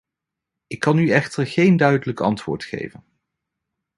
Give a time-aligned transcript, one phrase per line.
[0.67, 3.03] Ik kan u echter geen duidelijk antwoord geven.